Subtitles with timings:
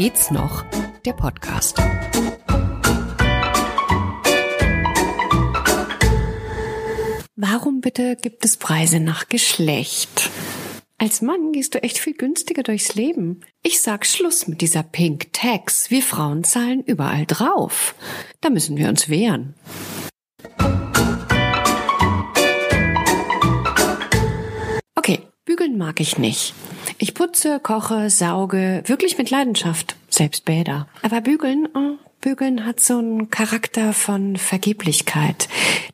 [0.00, 0.64] Geht's noch?
[1.04, 1.76] Der Podcast.
[7.36, 10.30] Warum bitte gibt es Preise nach Geschlecht?
[10.96, 13.42] Als Mann gehst du echt viel günstiger durchs Leben.
[13.62, 15.90] Ich sag Schluss mit dieser Pink Tax.
[15.90, 17.94] Wir Frauen zahlen überall drauf.
[18.40, 19.54] Da müssen wir uns wehren.
[25.60, 26.54] Bügeln mag ich nicht.
[26.96, 30.88] Ich putze, koche, sauge, wirklich mit Leidenschaft, selbst Bäder.
[31.02, 35.48] Aber bügeln, oh, Bügeln hat so einen Charakter von Vergeblichkeit.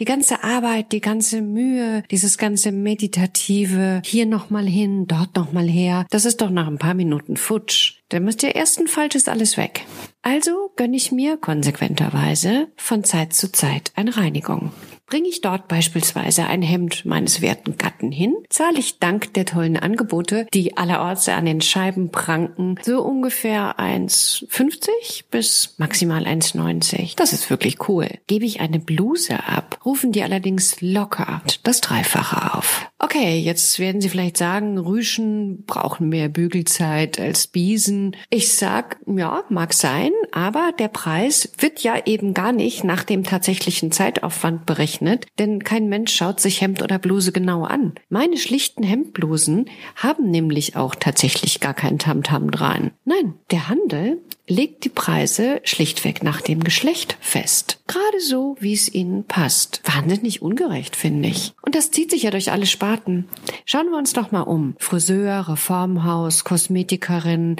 [0.00, 6.06] Die ganze Arbeit, die ganze Mühe, dieses ganze Meditative, hier nochmal hin, dort nochmal her,
[6.10, 8.00] das ist doch nach ein paar Minuten futsch.
[8.08, 9.86] Dann müsst ihr ersten Falsch ist alles weg.
[10.22, 14.72] Also gönne ich mir konsequenterweise von Zeit zu Zeit eine Reinigung.
[15.12, 19.76] Bringe ich dort beispielsweise ein Hemd meines werten Gatten hin, zahle ich dank der tollen
[19.76, 27.14] Angebote, die allerorts an den Scheiben pranken, so ungefähr 1,50 bis maximal 1,90.
[27.16, 28.08] Das ist wirklich cool.
[28.26, 32.86] Gebe ich eine Bluse ab, rufen die allerdings locker das Dreifache auf.
[32.98, 38.16] Okay, jetzt werden Sie vielleicht sagen, Rüschen brauchen mehr Bügelzeit als Biesen.
[38.30, 43.24] Ich sag, ja, mag sein, aber der Preis wird ja eben gar nicht nach dem
[43.24, 47.94] tatsächlichen Zeitaufwand berechnet gerechnet, denn kein Mensch schaut sich Hemd oder Bluse genau an.
[48.08, 52.92] Meine schlichten Hemdblusen haben nämlich auch tatsächlich gar kein Tamtam dran.
[53.04, 57.80] Nein, der Handel legt die Preise schlichtweg nach dem Geschlecht fest.
[57.86, 59.80] Gerade so, wie es ihnen passt.
[59.84, 61.52] Wahnsinnig ungerecht, finde ich.
[61.62, 63.28] Und das zieht sich ja durch alle Sparten.
[63.64, 64.74] Schauen wir uns doch mal um.
[64.78, 67.56] Friseur, Reformhaus, Kosmetikerin.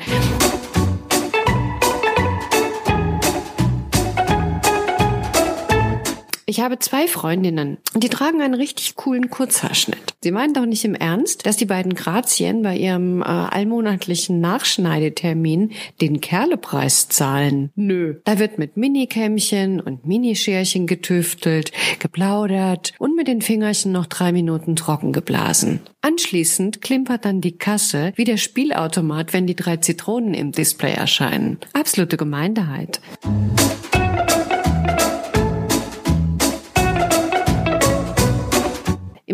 [6.47, 10.15] Ich habe zwei Freundinnen und die tragen einen richtig coolen Kurzhaarschnitt.
[10.23, 15.73] Sie meinen doch nicht im Ernst, dass die beiden Grazien bei ihrem äh, allmonatlichen Nachschneidetermin
[16.01, 17.71] den Kerlepreis zahlen?
[17.77, 18.17] Nö.
[18.25, 24.75] Da wird mit Minikämmchen und Minischerchen getüftelt, geplaudert und mit den Fingerchen noch drei Minuten
[24.75, 25.81] trocken geblasen.
[26.01, 31.59] Anschließend klimpert dann die Kasse wie der Spielautomat, wenn die drei Zitronen im Display erscheinen.
[31.73, 33.01] Absolute Gemeindeheit.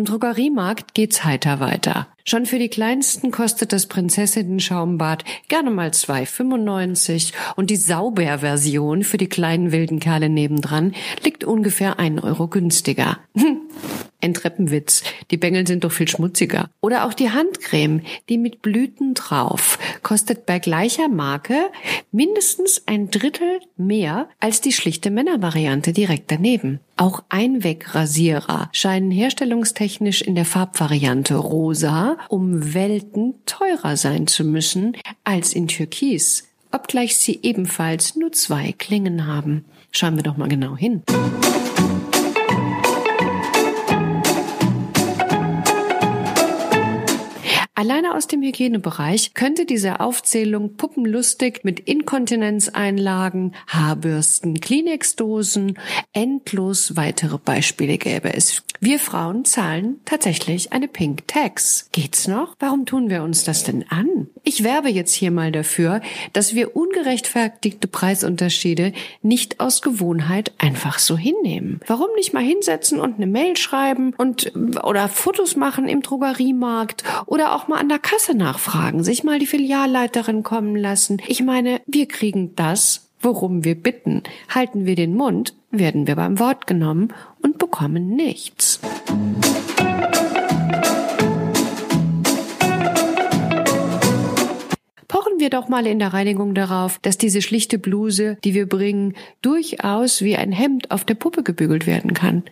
[0.09, 2.07] Drogeriemarkt geht's heiter weiter.
[2.25, 9.29] Schon für die kleinsten kostet das Prinzessinnen-Schaumbad gerne mal 2,95 und die Sauber-Version für die
[9.29, 13.19] kleinen wilden Kerle nebendran liegt ungefähr 1 Euro günstiger.
[14.21, 15.05] Ein Treppenwitz.
[15.31, 16.71] Die Bengel sind doch viel schmutziger.
[16.81, 21.71] Oder auch die Handcreme, die mit Blüten drauf, kostet bei gleicher Marke
[22.11, 26.81] mindestens ein Drittel mehr als die schlichte Männervariante direkt daneben.
[26.97, 35.53] Auch Einwegrasierer scheinen herstellungstechnisch in der Farbvariante rosa um Welten teurer sein zu müssen als
[35.53, 39.65] in Türkis, obgleich sie ebenfalls nur zwei Klingen haben.
[39.93, 41.03] Schauen wir doch mal genau hin.
[47.79, 55.79] Alleine aus dem Hygienebereich könnte diese Aufzählung puppenlustig mit Inkontinenzeinlagen, Haarbürsten, Kleenex-Dosen,
[56.13, 58.65] endlos weitere Beispiele gäbe es.
[58.81, 61.89] Wir Frauen zahlen tatsächlich eine Pink Tax.
[61.91, 62.55] Geht's noch?
[62.61, 64.29] Warum tun wir uns das denn an?
[64.45, 66.01] Ich werbe jetzt hier mal dafür,
[66.33, 71.81] dass wir ungerechtfertigte Preisunterschiede nicht aus Gewohnheit einfach so hinnehmen.
[71.89, 74.53] Warum nicht mal hinsetzen und eine Mail schreiben und
[74.85, 79.47] oder Fotos machen im Drogeriemarkt oder auch mal an der Kasse nachfragen, sich mal die
[79.47, 81.21] Filialleiterin kommen lassen.
[81.27, 84.23] Ich meine, wir kriegen das, worum wir bitten.
[84.49, 87.13] Halten wir den Mund, werden wir beim Wort genommen
[87.79, 88.81] bekommen nichts.
[95.07, 99.15] Pochen wir doch mal in der Reinigung darauf, dass diese schlichte Bluse, die wir bringen,
[99.43, 102.43] durchaus wie ein Hemd auf der Puppe gebügelt werden kann.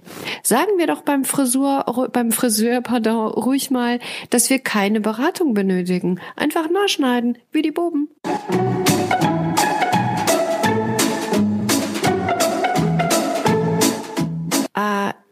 [0.45, 3.99] Sagen wir doch beim Frisur, beim Friseur, pardon, ruhig mal,
[4.31, 6.21] dass wir keine Beratung benötigen.
[6.37, 8.09] Einfach nachschneiden, wie die Buben.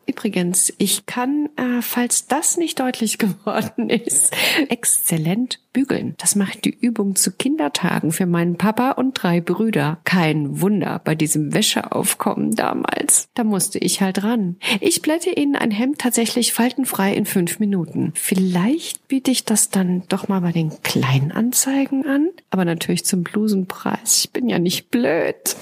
[0.06, 4.34] Übrigens, ich kann, äh, falls das nicht deutlich geworden ist,
[4.68, 6.14] exzellent bügeln.
[6.18, 9.98] Das macht die Übung zu Kindertagen für meinen Papa und drei Brüder.
[10.04, 13.28] Kein Wunder bei diesem Wäscheaufkommen damals.
[13.34, 14.56] Da musste ich halt ran.
[14.80, 18.12] Ich blätte Ihnen ein Hemd tatsächlich faltenfrei in fünf Minuten.
[18.14, 22.28] Vielleicht biete ich das dann doch mal bei den Kleinanzeigen an.
[22.50, 24.20] Aber natürlich zum Blusenpreis.
[24.24, 25.56] Ich bin ja nicht blöd.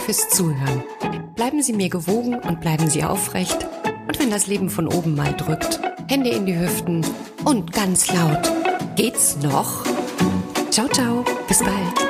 [0.00, 0.82] Fürs Zuhören.
[1.34, 3.66] Bleiben Sie mir gewogen und bleiben Sie aufrecht.
[4.06, 7.06] Und wenn das Leben von oben mal drückt, Hände in die Hüften
[7.44, 8.50] und ganz laut.
[8.96, 9.84] Geht's noch?
[10.70, 11.24] Ciao, ciao.
[11.46, 12.09] Bis bald.